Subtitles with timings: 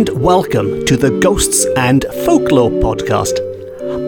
[0.00, 3.38] And welcome to the Ghosts and Folklore podcast.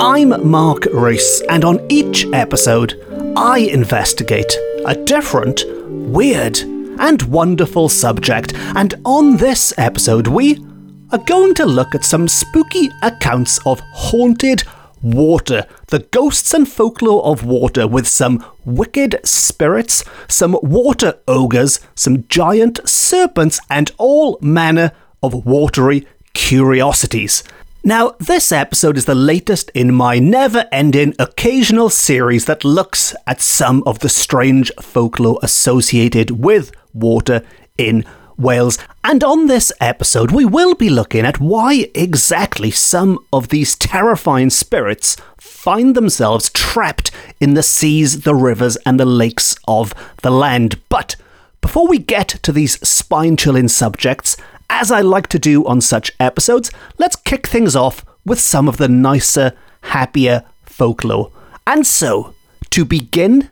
[0.00, 2.98] I'm Mark Rees, and on each episode,
[3.36, 4.56] I investigate
[4.86, 6.56] a different, weird,
[6.98, 8.55] and wonderful subject.
[8.55, 10.65] And on this episode, we
[11.10, 14.62] are going to look at some spooky accounts of haunted
[15.02, 22.24] water, the ghosts and folklore of water, with some wicked spirits, some water ogres, some
[22.29, 27.44] giant serpents, and all manner of watery curiosities.
[27.84, 33.40] Now, this episode is the latest in my never ending occasional series that looks at
[33.40, 37.42] some of the strange folklore associated with water
[37.76, 38.04] in
[38.38, 38.78] Wales.
[39.02, 44.51] And on this episode, we will be looking at why exactly some of these terrifying
[44.51, 49.92] spirits find themselves trapped in the seas, the rivers, and the lakes of
[50.23, 50.80] the land.
[50.88, 51.16] But
[51.60, 54.36] before we get to these spine chilling subjects,
[54.73, 58.79] as I like to do on such episodes, let's kick things off with some of
[58.79, 61.30] the nicer, happier folklore.
[61.66, 62.34] And so,
[62.70, 63.51] to begin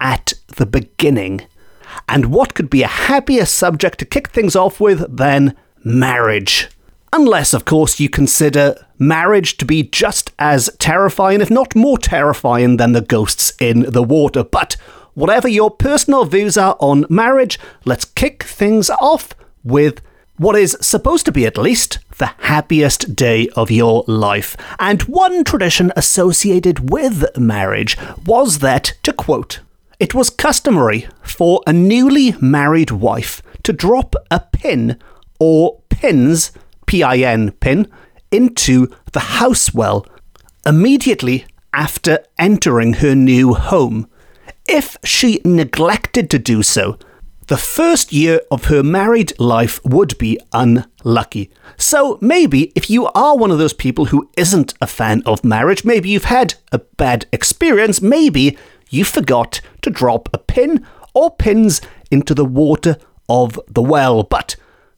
[0.00, 1.46] at the beginning,
[2.08, 6.68] and what could be a happier subject to kick things off with than marriage?
[7.12, 12.76] Unless, of course, you consider marriage to be just as terrifying, if not more terrifying,
[12.76, 14.42] than the ghosts in the water.
[14.42, 14.76] But
[15.14, 20.02] whatever your personal views are on marriage, let's kick things off with
[20.38, 24.56] what is supposed to be at least the happiest day of your life.
[24.78, 29.60] And one tradition associated with marriage was that, to quote,
[29.98, 34.98] it was customary for a newly married wife to drop a pin
[35.40, 36.52] or pins,
[36.86, 37.88] P I N pin,
[38.30, 40.06] into the house well
[40.66, 44.08] immediately after entering her new home.
[44.68, 46.98] If she neglected to do so,
[47.48, 51.50] the first year of her married life would be unlucky.
[51.76, 55.84] So maybe if you are one of those people who isn't a fan of marriage,
[55.84, 58.58] maybe you've had a bad experience, maybe
[58.90, 61.80] you forgot to drop a pin or pins
[62.10, 62.96] into the water
[63.28, 64.22] of the well.
[64.22, 64.56] But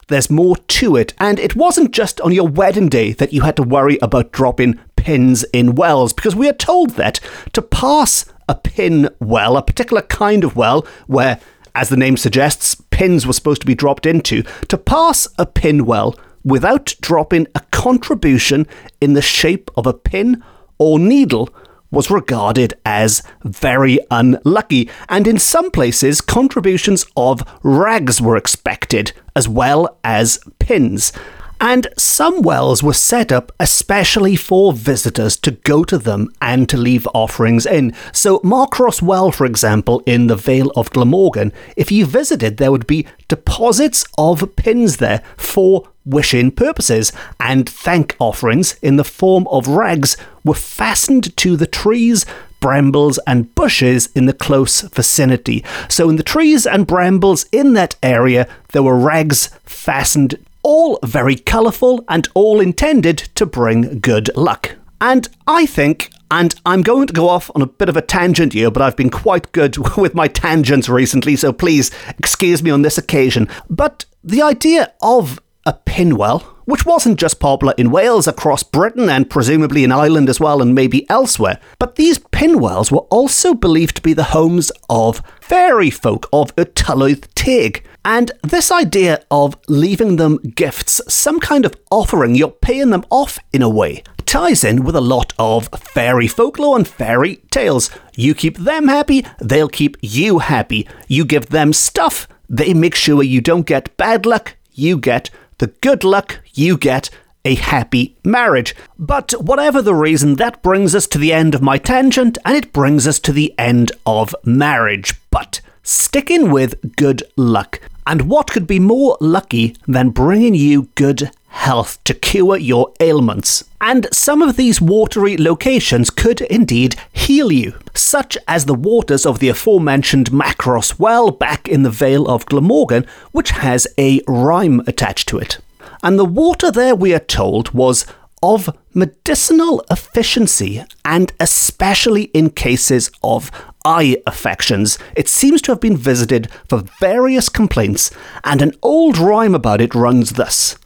[0.09, 3.57] there's more to it, and it wasn't just on your wedding day that you had
[3.57, 7.21] to worry about dropping pins in wells, because we are told that
[7.53, 11.39] to pass a pin well, a particular kind of well, where
[11.79, 15.87] as the name suggests, pins were supposed to be dropped into, to pass a pin
[15.87, 18.67] well without dropping a contribution
[19.01, 20.43] in the shape of a pin
[20.79, 21.49] or needle
[21.93, 29.49] was regarded as very unlucky, and in some places, contributions of rags were expected, as
[29.49, 31.13] well as pins
[31.61, 36.77] and some wells were set up especially for visitors to go to them and to
[36.77, 37.95] leave offerings in.
[38.13, 42.87] So, Marcross Well, for example, in the Vale of Glamorgan, if you visited, there would
[42.87, 49.69] be deposits of pins there for wishing purposes, and thank offerings in the form of
[49.69, 52.25] rags were fastened to the trees,
[52.61, 55.65] brambles, and bushes in the close vicinity.
[55.89, 60.37] So, in the trees and brambles in that area, there were rags fastened
[60.69, 64.77] all very colourful and all intended to bring good luck.
[65.01, 68.53] And I think, and I'm going to go off on a bit of a tangent
[68.53, 72.83] here, but I've been quite good with my tangents recently, so please excuse me on
[72.83, 73.49] this occasion.
[73.71, 79.31] But the idea of a pinwell, which wasn't just popular in Wales, across Britain, and
[79.31, 84.03] presumably in Ireland as well, and maybe elsewhere, but these pinwells were also believed to
[84.03, 87.85] be the homes of fairy folk of y Tylwyth Teg.
[88.09, 93.39] And this idea of leaving them gifts, some kind of offering, you're paying them off
[93.53, 97.91] in a way, ties in with a lot of fairy folklore and fairy tales.
[98.17, 100.89] You keep them happy, they'll keep you happy.
[101.07, 105.29] You give them stuff, they make sure you don't get bad luck, you get
[105.59, 107.11] the good luck, you get
[107.45, 108.75] a happy marriage.
[108.99, 112.73] But whatever the reason, that brings us to the end of my tangent and it
[112.73, 115.21] brings us to the end of marriage.
[115.31, 117.81] But sticking with good luck.
[118.09, 123.65] And what could be more lucky than bringing you good health to cure your ailments?
[123.83, 129.41] And some of these watery locations could indeed heal you, such as the waters of
[129.41, 135.29] the aforementioned Marcross Well back in the Vale of Glamorgan, which has a rhyme attached
[135.29, 135.59] to it.
[136.03, 138.07] And the water there, we are told, was
[138.43, 143.51] of medicinal efficiency, and especially in cases of
[143.89, 144.99] eye affections.
[145.17, 148.11] It seems to have been visited for various complaints,
[148.45, 150.77] and an old rhyme about it runs thus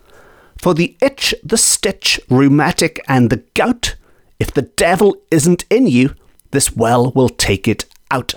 [0.56, 3.96] For the itch, the stitch, rheumatic, and the gout,
[4.38, 6.14] if the devil isn't in you,
[6.52, 8.34] this well will take it out.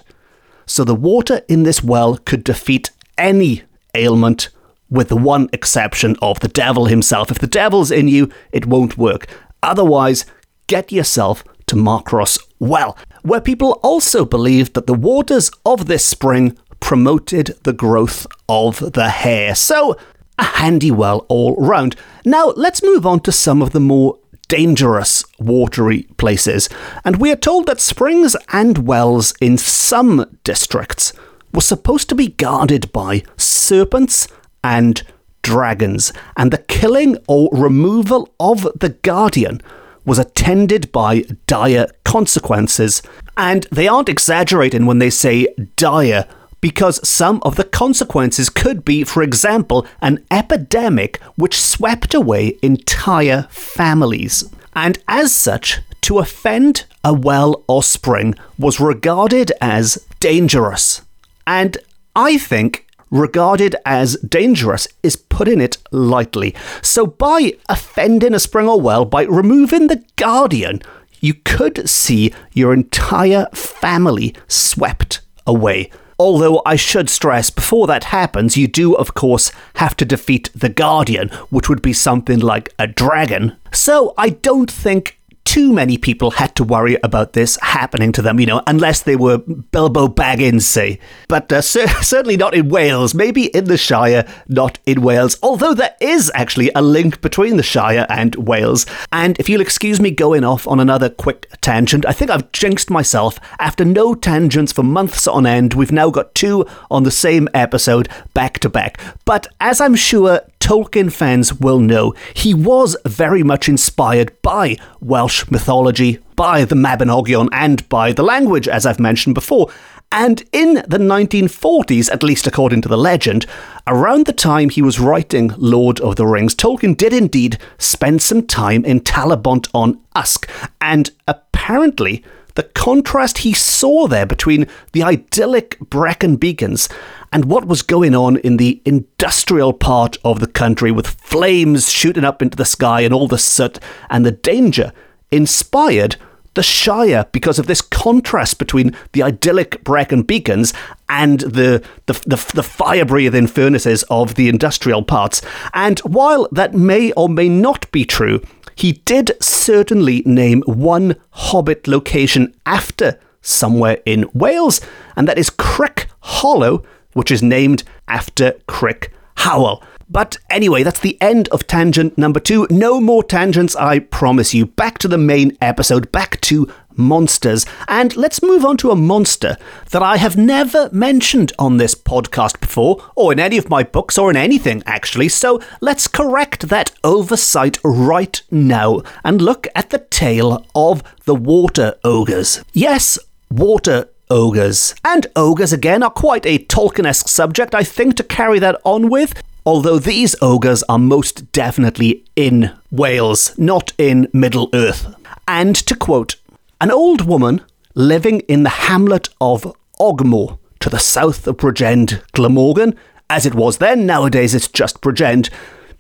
[0.66, 2.90] So the water in this well could defeat
[3.20, 3.62] any
[3.94, 4.50] ailment
[4.90, 7.30] with the one exception of the devil himself.
[7.30, 9.28] If the devil's in you, it won't work.
[9.62, 10.26] Otherwise,
[10.68, 16.58] get yourself to Marcross Well, where people also believed that the waters of this spring
[16.80, 19.56] promoted the growth of the hair.
[19.56, 19.98] So,
[20.38, 21.96] a handy well all round.
[22.26, 26.70] Now, let's move on to some of the more dangerous watery places.
[27.04, 31.14] And we are told that springs and wells in some districts
[31.54, 34.28] were supposed to be guarded by serpents
[34.64, 35.02] and
[35.42, 39.62] dragons, and the killing or removal of the guardian
[40.06, 43.02] was attended by dire consequences.
[43.36, 46.28] And they aren't exaggerating when they say dire,
[46.62, 53.48] because some of the consequences could be, for example, an epidemic which swept away entire
[53.50, 54.44] families.
[54.74, 61.02] And as such, to offend a well or spring was regarded as dangerous.
[61.48, 61.78] And
[62.16, 62.85] I think
[63.16, 66.56] regarded as dangerous is putting it lightly.
[66.82, 70.82] So, by offending a spring or well, by removing the guardian,
[71.20, 75.90] you could see your entire family swept away.
[76.18, 80.70] Although I should stress, before that happens, you do, of course, have to defeat the
[80.70, 83.58] Guardian, which would be something like a dragon.
[83.74, 88.40] So I don't think too many people had to worry about this happening to them,
[88.40, 91.00] you know, unless they were Bilbo Baggins, say.
[91.28, 95.74] But uh, cer- certainly not in Wales, maybe in the Shire, not in Wales, although
[95.74, 98.86] there is actually a link between the Shire and Wales.
[99.12, 102.90] And if you'll excuse me going off on another quick tangent, I think I've jinxed
[102.90, 103.40] myself.
[103.60, 108.10] After no tangents for months on end, we've now got two on the same episode
[108.34, 109.00] back to back.
[109.26, 115.48] But as I'm sure Tolkien fans will know, he was very much inspired by Welsh
[115.52, 119.70] mythology, by the Mabinogion, and by the language, as I've mentioned before.
[120.12, 123.46] And in the 1940s, at least according to the legend,
[123.86, 128.48] around the time he was writing Lord of the Rings, Tolkien did indeed spend some
[128.48, 130.50] time in Talybont on Usk,
[130.82, 132.24] and apparently
[132.56, 136.90] the contrast he saw there between the idyllic Brecon Beacons
[137.32, 142.24] and what was going on in the industrial part of the country with flames shooting
[142.24, 143.80] up into the sky and all the soot
[144.10, 144.92] and the danger
[145.32, 146.16] inspired
[146.56, 150.74] the Shire because of this contrast between the idyllic Brecon Beacons
[151.08, 155.42] and the, the, the, the fire breathing furnaces of the industrial parts.
[155.74, 158.42] And while that may or may not be true,
[158.76, 164.82] he did certainly name one Hobbit location after somewhere in Wales,
[165.16, 166.84] and that is Crick Hollow,
[167.14, 169.84] which is named after Crick Howell.
[170.10, 172.68] But anyway, that's the end of tangent number two.
[172.70, 174.68] No more tangents, I promise you.
[174.68, 177.66] Back to the main episode, back to monsters.
[177.88, 179.58] And let's move on to a monster
[179.90, 184.18] that I have never mentioned on this podcast before, or in any of my books,
[184.18, 185.30] or in anything, actually.
[185.30, 191.96] So let's correct that oversight right now and look at the tale of the water
[192.04, 192.64] ogres.
[192.74, 193.18] Yes,
[193.50, 194.94] water ogres.
[195.04, 199.10] And ogres, again, are quite a Tolkien esque subject, I think, to carry that on
[199.10, 199.34] with
[199.66, 205.14] although these ogres are most definitely in Wales, not in Middle Earth.
[205.48, 206.36] And to quote,
[206.80, 207.62] an old woman
[207.96, 212.96] living in the hamlet of Ogmore to the south of Bridgend, Glamorgan,
[213.30, 215.50] as it was then, nowadays it's just Bridgend.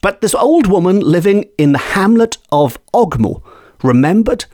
[0.02, 3.42] But this old woman living in the hamlet of Ogmore
[3.82, 4.46] remembered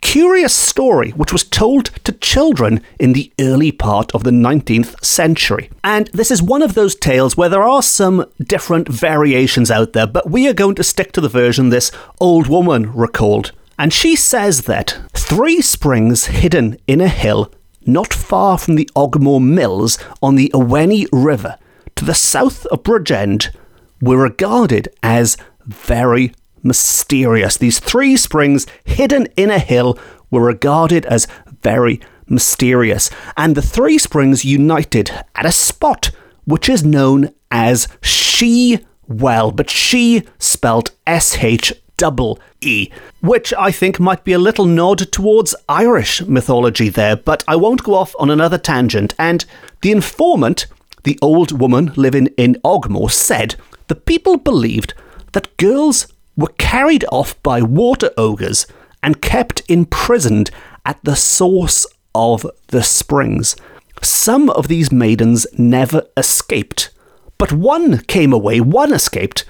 [0.00, 5.70] curious story which was told to children in the early part of the 19th century.
[5.84, 10.06] And this is one of those tales where there are some different variations out there,
[10.06, 11.90] but we are going to stick to the version this
[12.20, 13.52] old woman recalled.
[13.78, 17.52] And she says that three springs hidden in a hill
[17.86, 21.56] not far from the Ogmore Mills on the Ewenny River
[21.96, 23.54] to the south of Bridgend
[24.00, 27.56] were regarded as very mysterious.
[27.56, 29.98] These three springs hidden in a hill
[30.30, 31.26] were regarded as
[31.62, 36.10] very mysterious, and the three springs united at a spot
[36.44, 42.88] which is known as She Well, but She spelled S H double E,
[43.20, 47.82] which I think might be a little nod towards Irish mythology there, but I won't
[47.82, 49.14] go off on another tangent.
[49.18, 49.44] And
[49.82, 50.66] the informant,
[51.04, 53.56] the old woman living in Ogmore, said
[53.88, 54.94] the people believed
[55.32, 56.06] that girls
[56.40, 58.66] were carried off by water ogres
[59.02, 60.50] and kept imprisoned
[60.84, 63.56] at the source of the springs.
[64.02, 66.90] Some of these maidens never escaped,
[67.38, 69.44] but one came away, one escaped,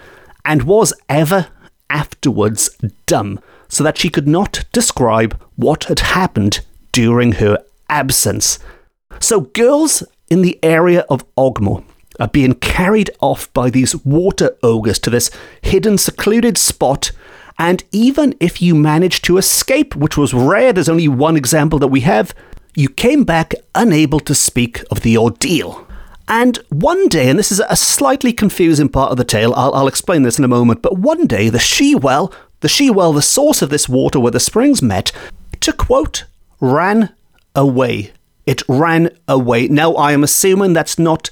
[0.44, 1.48] and was ever
[1.88, 2.70] afterwards
[3.06, 6.60] dumb, so that she could not describe what had happened
[6.92, 8.58] during her absence.
[9.20, 11.84] So, girls in the area of Ogmore
[12.20, 15.30] are being carried off by these water ogres to this
[15.62, 17.10] hidden, secluded spot.
[17.58, 21.88] And even if you managed to escape, which was rare, there's only one example that
[21.88, 22.34] we have,
[22.74, 25.86] you came back unable to speak of the ordeal.
[26.28, 29.88] And one day, and this is a slightly confusing part of the tale, I'll, I'll
[29.88, 33.20] explain this in a moment, but one day the she well, the she well, the
[33.20, 35.10] source of this water where the springs met,
[35.60, 36.24] to quote,
[36.60, 37.12] ran
[37.54, 38.12] away.
[38.46, 39.68] It ran away.
[39.68, 41.30] Now, I am assuming that's not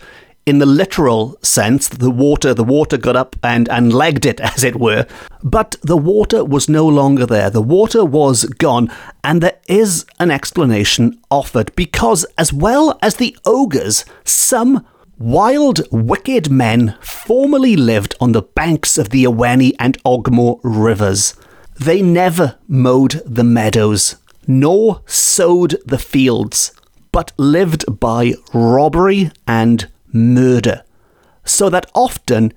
[0.48, 4.64] in the literal sense, the water, the water got up and, and legged it, as
[4.64, 5.06] it were.
[5.44, 7.50] But the water was no longer there.
[7.50, 8.90] The water was gone,
[9.22, 14.86] and there is an explanation offered because, as well as the ogres, some
[15.18, 21.34] wild, wicked men formerly lived on the banks of the Ewenny and Ogmore rivers.
[21.78, 26.72] They never mowed the meadows, nor sowed the fields,
[27.12, 30.82] but lived by robbery and murder,
[31.44, 32.52] so that often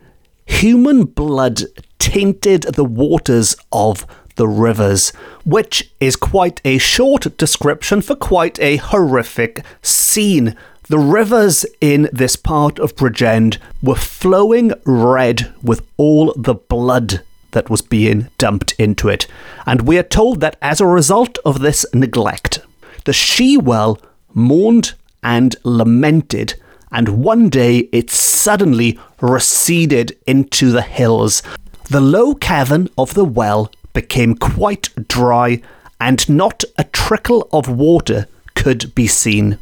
[0.45, 1.61] human blood
[1.99, 4.05] tainted the waters of
[4.35, 5.09] the rivers,
[5.45, 10.55] which is quite a short description for quite a horrific scene.
[10.87, 17.69] The rivers in this part of Bridgend were flowing red with all the blood that
[17.69, 19.27] was being dumped into it,
[19.65, 22.59] and we are told that as a result of this neglect,
[23.05, 23.99] the she well
[24.33, 24.93] mourned
[25.23, 26.55] and lamented
[26.91, 31.41] and one day it suddenly receded into the hills.
[31.89, 35.61] The low cavern of the well became quite dry,
[35.99, 39.57] and not a trickle of water could be seen.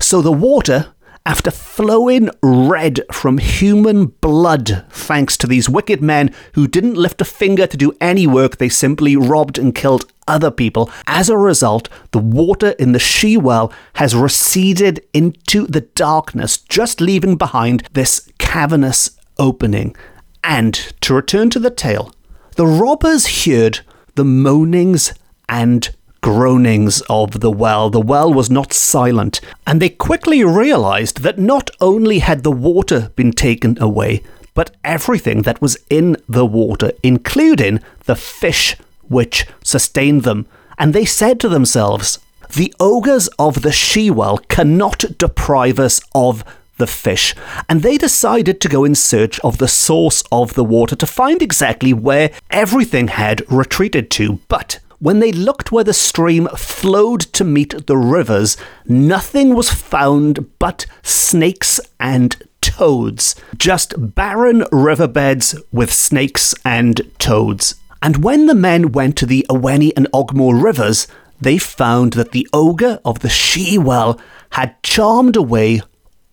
[0.00, 0.88] So the water,
[1.26, 7.24] after flowing red from human blood, thanks to these wicked men who didn't lift a
[7.24, 10.88] finger to do any work, they simply robbed and killed other people.
[11.06, 17.00] As a result, the water in the she well has receded into the darkness, just
[17.00, 19.96] leaving behind this cavernous opening.
[20.44, 22.12] And to return to the tale,
[22.54, 23.80] the robbers heard
[24.14, 25.12] the moanings
[25.48, 25.94] and
[26.26, 27.88] groanings of the well.
[27.88, 33.12] The well was not silent, and they quickly realized that not only had the water
[33.14, 40.24] been taken away, but everything that was in the water, including the fish which sustained
[40.24, 42.18] them, and they said to themselves,
[42.56, 46.42] The ogres of the She-Well cannot deprive us of
[46.76, 47.36] the fish,
[47.68, 51.40] and they decided to go in search of the source of the water to find
[51.40, 54.40] exactly where everything had retreated to.
[54.48, 60.58] But when they looked where the stream flowed to meet the rivers, nothing was found
[60.58, 63.34] but snakes and toads.
[63.56, 67.74] Just barren riverbeds with snakes and toads.
[68.02, 71.06] And when the men went to the Ewenny and Ogmore rivers,
[71.40, 75.82] they found that the ogre of the she well had charmed away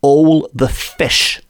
[0.01, 1.41] all the fish.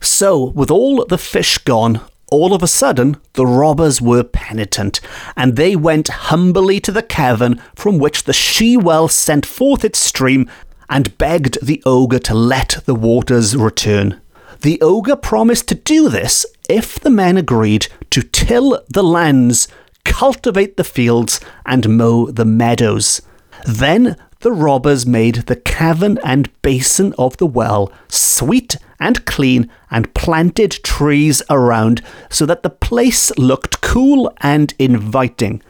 [0.00, 2.00] So, with all the fish gone,
[2.32, 5.00] all of a sudden the robbers were penitent,
[5.36, 9.98] and they went humbly to the cavern from which the she well sent forth its
[9.98, 10.50] stream
[10.88, 14.18] and begged the ogre to let the waters return.
[14.62, 19.68] The ogre promised to do this if the men agreed to till the lands,
[20.04, 23.20] cultivate the fields, and mow the meadows.
[23.66, 30.12] Then the robbers made the cavern and basin of the well sweet and clean and
[30.14, 35.62] planted trees around so that the place looked cool and inviting.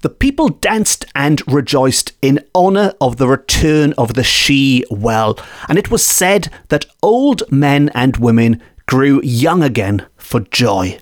[0.00, 5.38] The people danced and rejoiced in honour of the return of the she well,
[5.68, 10.98] and it was said that old men and women grew young again for joy.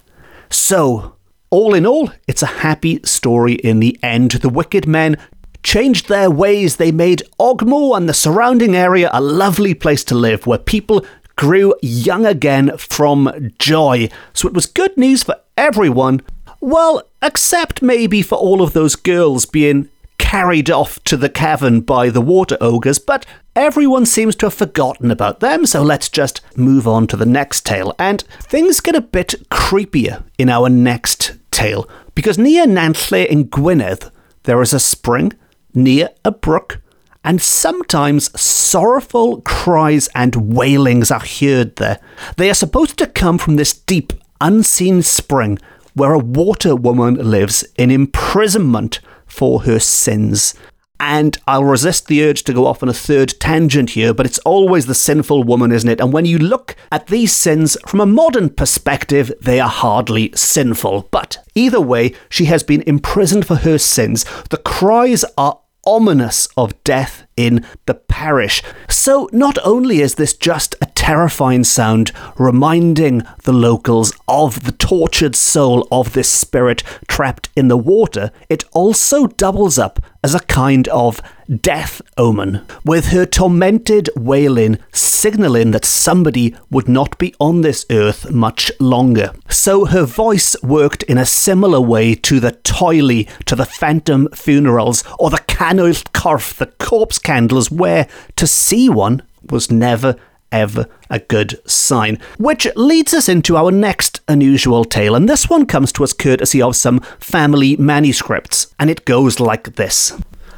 [0.51, 1.17] So,
[1.51, 4.31] all in all, it's a happy story in the end.
[4.31, 5.17] The wicked men
[5.63, 6.77] changed their ways.
[6.77, 11.05] They made Ogmore and the surrounding area a lovely place to live where people
[11.37, 14.09] grew young again from joy.
[14.33, 16.23] So it was good news for everyone
[16.63, 19.89] well, except maybe for all of those girls being
[20.19, 23.27] carried off to the cavern by the water ogres, but
[23.57, 27.67] everyone seems to have forgotten about them, so let's just move on to the next
[27.67, 27.93] tale.
[27.99, 34.13] And things get a bit creepier in our next tale, because near Nantlle in Gwynedd,
[34.45, 35.33] there is a spring
[35.75, 36.81] near a brook,
[37.25, 42.01] and sometimes sorrowful cries and wailings are heard there.
[42.37, 45.59] They are supposed to come from this deep, unseen spring
[45.95, 50.55] where a water woman lives in imprisonment for her sins.
[50.99, 54.39] And I'll resist the urge to go off on a third tangent here, but it's
[54.41, 56.01] always the sinful woman, isn't it?
[56.01, 61.09] And when you look at these sins from a modern perspective, they are hardly sinful.
[61.11, 64.25] But either way, she has been imprisoned for her sins.
[64.51, 68.63] The cries are ominous of death in the parish.
[68.89, 75.35] So not only is this just a terrifying sound reminding the locals of the tortured
[75.35, 80.87] soul of this spirit trapped in the water, it also doubles up as a kind
[80.89, 81.21] of
[81.61, 88.31] death omen, with her tormented wailing signalling that somebody would not be on this earth
[88.31, 89.33] much longer.
[89.49, 95.05] So her voice worked in a similar way to the toili, to the phantom funerals,
[95.19, 100.17] or the Canwyll Corff, the corpse candles, where to see one was never
[100.53, 102.19] ever a good sign.
[102.39, 106.61] Which leads us into our next unusual tale, and this one comes to us courtesy
[106.61, 110.13] of some family manuscripts, and it goes like this.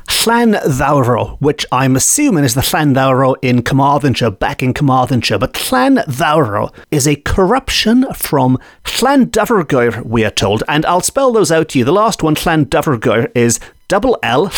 [0.06, 7.06] Llanddowror, which I'm assuming is the Llanddowror in Carmarthenshire, back in Carmarthenshire, but Llanddowror is
[7.08, 11.84] a corruption from Llandyfrgwyr, we are told, and I'll spell those out to you.
[11.86, 14.52] The last one, Llandyfrgwyr, is double L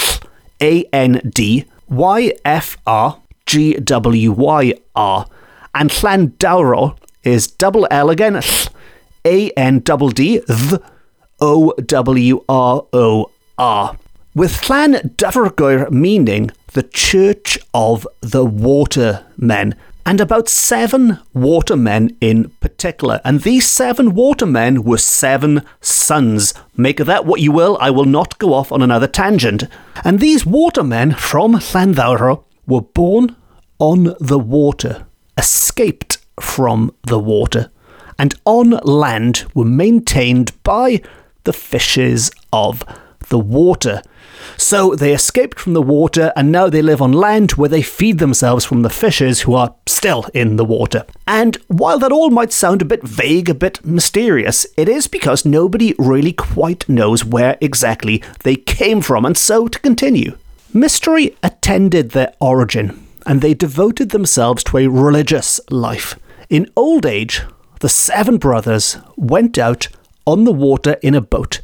[0.61, 5.26] A N D Y F R G W Y R,
[5.75, 8.40] and Llanddowror is double L again,
[9.25, 10.81] A N double D th
[11.40, 13.97] O W R O R.
[14.35, 19.75] With Llandyfrgwyr meaning the Church of the Watermen,
[20.07, 23.21] and about seven watermen in particular.
[23.25, 26.55] And these seven watermen were seven sons.
[26.77, 29.65] Make of that what you will, I will not go off on another tangent.
[30.05, 33.35] And these watermen from Llanddowror were born
[33.81, 37.71] on the water, escaped from the water,
[38.17, 41.03] and on land were maintained by
[41.43, 42.85] the fishes of
[43.28, 44.02] the water.
[44.56, 48.18] So they escaped from the water and now they live on land where they feed
[48.18, 51.04] themselves from the fishes who are still in the water.
[51.26, 55.45] And while that all might sound a bit vague, a bit mysterious, it is because
[55.45, 59.25] nobody really quite knows where exactly they came from.
[59.25, 60.36] And so to continue,
[60.73, 66.19] mystery attended their origin and they devoted themselves to a religious life.
[66.49, 67.43] In old age,
[67.80, 69.89] the seven brothers went out
[70.26, 71.60] on the water in a boat,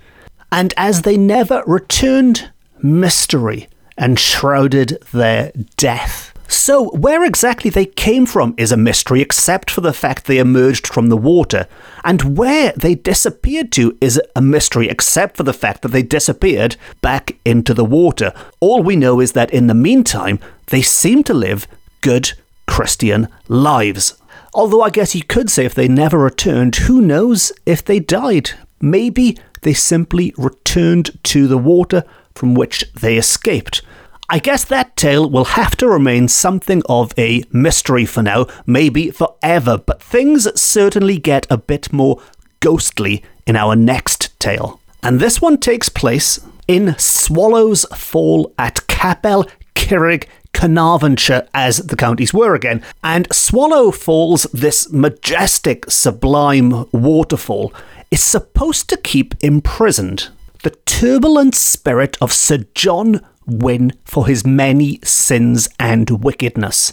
[0.53, 2.51] and as they never returned
[2.83, 6.29] mystery enshrouded their death.
[6.47, 10.87] So, where exactly they came from is a mystery, except for the fact they emerged
[10.87, 11.67] from the water.
[12.05, 16.77] And where they disappeared to is a mystery, except for the fact that they disappeared
[17.01, 18.35] back into the water.
[18.61, 21.67] All we know is that in the meantime, they seem to live
[22.03, 22.35] good
[22.67, 24.21] Christian lives.
[24.53, 28.51] Although I guess you could say if they never returned, who knows if they died?
[28.79, 33.83] Maybe they simply returned to the water from which they escaped.
[34.29, 39.11] I guess that tale will have to remain something of a mystery for now, maybe
[39.11, 42.21] forever, but things certainly get a bit more
[42.61, 44.81] ghostly in our next tale.
[45.03, 52.33] And this one takes place in Swallow's Fall at Capel Curig, Carnarvonshire, as the counties
[52.33, 52.83] were again.
[53.03, 57.75] And Swallow Falls, this majestic, sublime waterfall,
[58.13, 60.29] is supposed to keep imprisoned
[60.63, 66.93] the turbulent spirit of Sir John Wynne for his many sins and wickedness.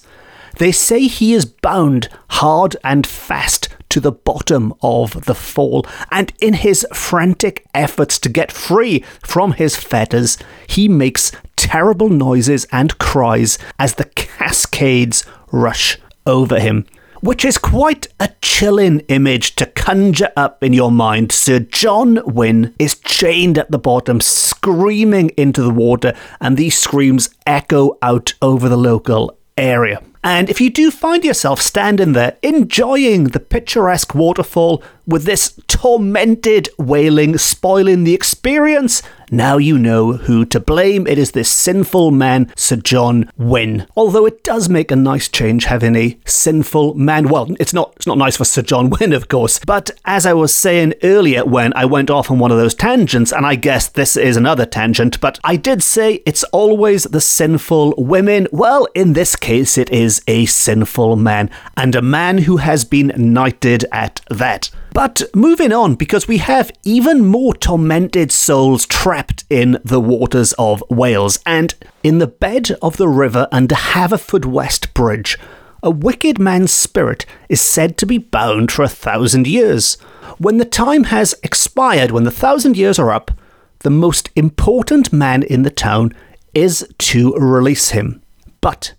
[0.58, 6.32] They say he is bound hard and fast to the bottom of the fall, and
[6.42, 12.98] in his frantic efforts to get free from his fetters, he makes terrible noises and
[12.98, 16.86] cries as the cascades rush over him
[17.22, 21.32] which is quite a chilling image to conjure up in your mind.
[21.32, 27.30] Sir John Wynne is chained at the bottom, screaming into the water, and these screams
[27.46, 30.02] echo out over the local area.
[30.24, 36.70] And if you do find yourself standing there enjoying the picturesque waterfall with this tormented
[36.78, 39.02] wailing spoiling the experience,
[39.32, 41.08] now you know who to blame.
[41.08, 43.88] It is this sinful man, Sir John Wynne.
[43.96, 47.30] Although it does make a nice change having a sinful man.
[47.30, 49.60] Well, it's not it's not nice for Sir John Wynne, of course.
[49.60, 53.32] But as I was saying earlier when I went off on one of those tangents,
[53.32, 57.96] and I guess this is another tangent, but I did say it's always the sinful
[57.98, 58.48] women.
[58.52, 63.14] Well, in this case, it is a sinful man, and a man who has been
[63.16, 64.70] knighted at that.
[64.94, 70.84] But moving on, because we have even more tormented souls trapped in the waters of
[70.90, 75.38] Wales, and in the bed of the river under Haverfordwest Bridge,
[75.84, 79.96] a wicked man's spirit is said to be bound for a thousand years.
[80.38, 83.32] When the time has expired, when the thousand years are up,
[83.80, 86.14] the most important man in the town
[86.54, 88.22] is to release him.
[88.60, 88.94] But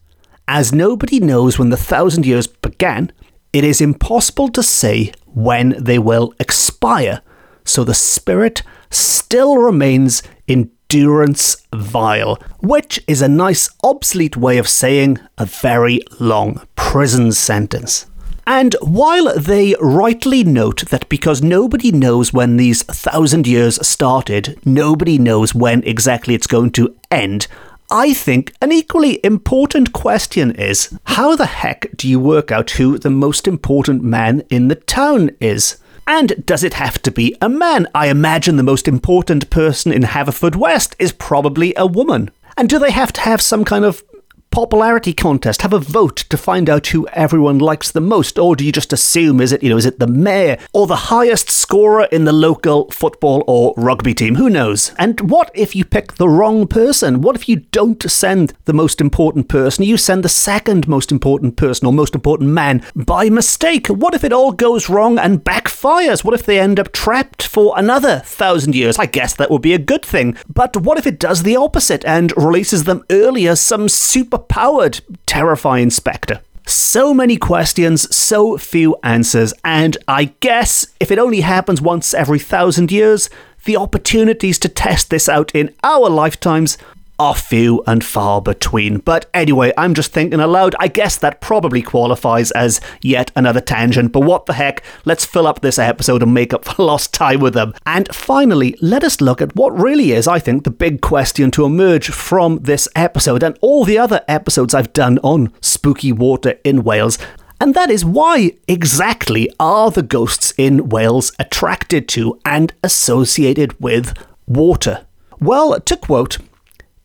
[0.48, 3.12] as nobody knows when the thousand years began,
[3.52, 7.22] it is impossible to say when they will expire,
[7.64, 14.68] so the spirit still remains in durance vile, which is a nice obsolete way of
[14.68, 18.06] saying a very long prison sentence.
[18.46, 25.18] And while they rightly note that because nobody knows when these thousand years started, nobody
[25.18, 27.46] knows when exactly it's going to end,
[27.92, 32.98] I think an equally important question is how the heck do you work out who
[32.98, 35.76] the most important man in the town is?
[36.06, 37.88] And does it have to be a man?
[37.92, 42.30] I imagine the most important person in Haverfordwest is probably a woman.
[42.56, 44.04] And do they have to have some kind of
[44.50, 48.64] popularity contest, have a vote to find out who everyone likes the most, or do
[48.64, 52.04] you just assume is it you know is it the mayor or the highest scorer
[52.10, 54.34] in the local football or rugby team?
[54.34, 54.92] Who knows?
[54.98, 57.20] And what if you pick the wrong person?
[57.20, 59.84] What if you don't send the most important person?
[59.84, 63.86] You send the second most important person or most important man by mistake.
[63.86, 66.24] What if it all goes wrong and backfires?
[66.24, 68.98] What if they end up trapped for another thousand years?
[68.98, 70.36] I guess that would be a good thing.
[70.48, 75.90] But what if it does the opposite and releases them earlier, some super powered terrifying
[75.90, 76.40] spectre.
[76.66, 82.38] So many questions, so few answers, and I guess if it only happens once every
[82.38, 83.28] thousand years,
[83.64, 86.78] the opportunities to test this out in our lifetimes
[87.20, 88.96] are few and far between.
[88.96, 90.74] But anyway, I'm just thinking aloud.
[90.80, 94.82] I guess that probably qualifies as yet another tangent, but what the heck?
[95.04, 97.74] Let's fill up this episode and make up for lost time with them.
[97.84, 101.66] And finally, let us look at what really is, I think, the big question to
[101.66, 106.84] emerge from this episode and all the other episodes I've done on spooky water in
[106.84, 107.18] Wales.
[107.60, 114.14] And that is why exactly are the ghosts in Wales attracted to and associated with
[114.46, 115.04] water?
[115.38, 116.38] Well, to quote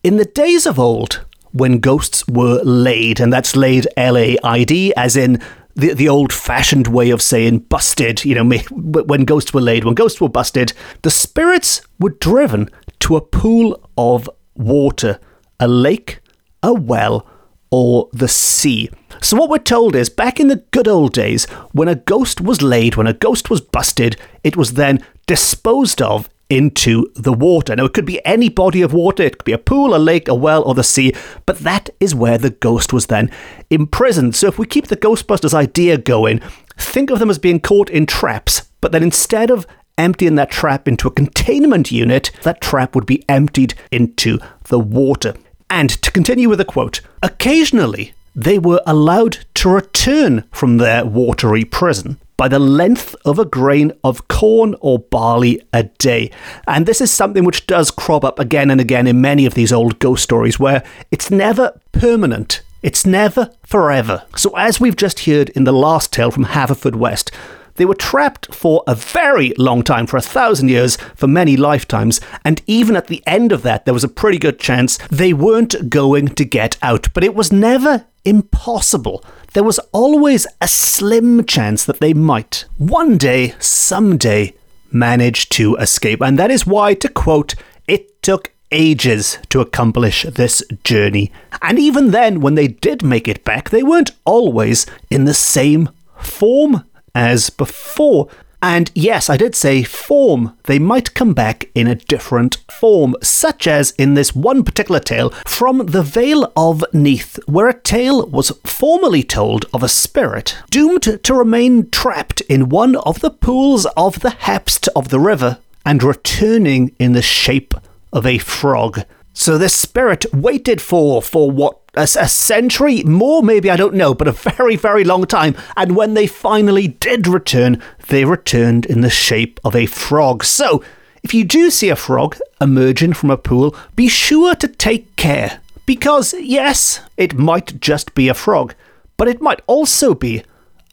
[0.06, 4.62] in the days of old, when ghosts were laid, and that's laid L A I
[4.62, 5.42] D, as in
[5.74, 9.94] the, the old fashioned way of saying busted, you know, when ghosts were laid, when
[9.94, 15.18] ghosts were busted, the spirits were driven to a pool of water,
[15.58, 16.20] a lake,
[16.62, 17.26] a well,
[17.72, 18.88] or the sea.
[19.20, 22.62] So, what we're told is back in the good old days, when a ghost was
[22.62, 27.74] laid, when a ghost was busted, it was then disposed of into the water.
[27.74, 30.28] Now, it could be any body of water, it could be a pool, a lake,
[30.28, 31.12] a well, or the sea,
[31.44, 33.30] but that is where the ghost was then
[33.70, 34.36] imprisoned.
[34.36, 36.40] So, if we keep the Ghostbusters idea going,
[36.76, 39.66] think of them as being caught in traps, but then instead of
[39.98, 45.34] emptying that trap into a containment unit, that trap would be emptied into the water.
[45.70, 51.64] And to continue with the quote, occasionally they were allowed to return from their watery
[51.64, 56.30] prison by the length of a grain of corn or barley a day.
[56.66, 59.72] And this is something which does crop up again and again in many of these
[59.72, 62.62] old ghost stories where it's never permanent.
[62.82, 64.24] It's never forever.
[64.36, 67.32] So, as we've just heard in the last tale from Haverfordwest,
[67.76, 72.20] they were trapped for a very long time, for a thousand years, for many lifetimes,
[72.44, 75.90] and even at the end of that, there was a pretty good chance they weren't
[75.90, 77.08] going to get out.
[77.12, 79.24] But it was never impossible.
[79.56, 84.52] There was always a slim chance that they might, one day, someday,
[84.92, 86.20] manage to escape.
[86.20, 87.54] And that is why, to quote,
[87.88, 91.32] it took ages to accomplish this journey.
[91.62, 95.88] And even then, when they did make it back, they weren't always in the same
[96.18, 98.28] form as before.
[98.68, 100.58] And yes, I did say form.
[100.64, 105.30] They might come back in a different form, such as in this one particular tale
[105.46, 111.22] from the Vale of Neath, where a tale was formerly told of a spirit doomed
[111.22, 116.02] to remain trapped in one of the pools of the Hepst of the river and
[116.02, 117.72] returning in the shape
[118.12, 119.02] of a frog.
[119.32, 124.14] So this spirit waited for for what a, a, century, more maybe I don't know,
[124.14, 125.56] but a very very long time.
[125.76, 130.44] And when they finally did return, they returned in the shape of a frog.
[130.44, 130.82] So
[131.22, 135.60] if you do see a frog emerging from a pool, be sure to take care
[135.86, 138.74] because yes, it might just be a frog,
[139.16, 140.44] but it might also be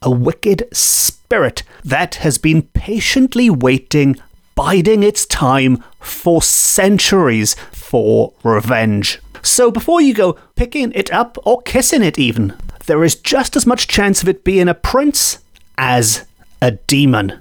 [0.01, 4.15] a wicked spirit that has been patiently waiting
[4.55, 9.19] biding its time for centuries for revenge.
[9.43, 12.53] So before you go picking it up or kissing it, even,
[12.85, 15.39] there is just as much chance of it being a prince
[15.77, 16.25] as
[16.61, 17.39] a demon.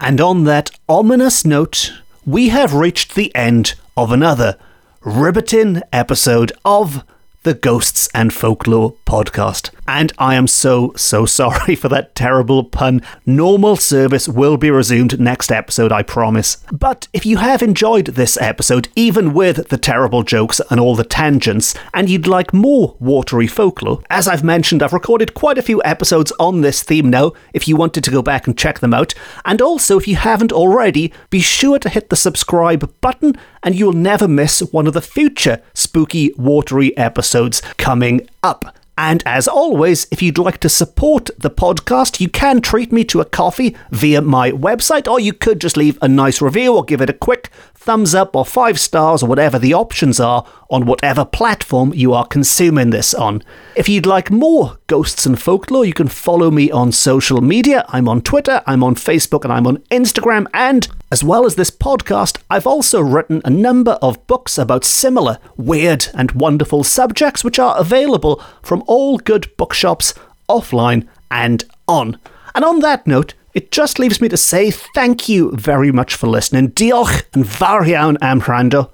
[0.00, 1.92] And on that ominous note,
[2.24, 4.58] we have reached the end of another
[5.02, 7.04] riveting episode of
[7.42, 9.70] the Ghosts and Folklore podcast.
[9.86, 13.02] And I am so, so sorry for that terrible pun.
[13.26, 16.58] Normal service will be resumed next episode, I promise.
[16.70, 21.04] But if you have enjoyed this episode, even with the terrible jokes and all the
[21.04, 25.82] tangents, and you'd like more watery folklore, as I've mentioned, I've recorded quite a few
[25.84, 29.14] episodes on this theme now, if you wanted to go back and check them out.
[29.44, 33.92] And also, if you haven't already, be sure to hit the subscribe button and you'll
[33.92, 38.76] never miss one of the future spooky, watery episodes coming up.
[39.02, 43.20] And as always, if you'd like to support the podcast, you can treat me to
[43.20, 47.00] a coffee via my website, or you could just leave a nice review or give
[47.00, 51.24] it a quick thumbs up or five stars or whatever the options are on whatever
[51.24, 53.42] platform you are consuming this on.
[53.74, 57.84] If you'd like more ghosts and folklore, you can follow me on social media.
[57.88, 60.46] I'm on Twitter, I'm on Facebook, and I'm on Instagram.
[60.54, 65.38] And as well as this podcast, I've also written a number of books about similar
[65.56, 70.12] weird and wonderful subjects, which are available from all good bookshops
[70.50, 72.18] offline and on.
[72.54, 76.26] And on that note, it just leaves me to say thank you very much for
[76.26, 76.72] listening.
[76.72, 78.90] Diolch and fawr iawn am wrando.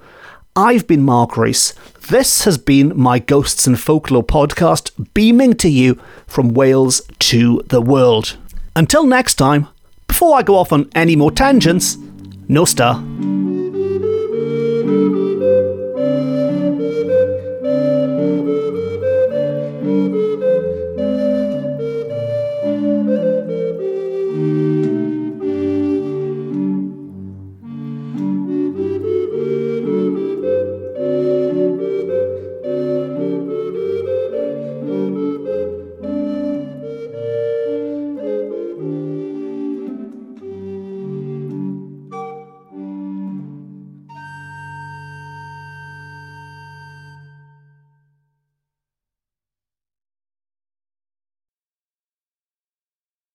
[0.55, 1.73] I've been Mark Rees.
[2.09, 7.81] This has been my Ghosts and Folklore podcast, beaming to you from Wales to the
[7.81, 8.37] world.
[8.77, 9.67] Until next time,
[10.07, 11.97] before I go off on any more tangents,
[12.47, 13.03] no star.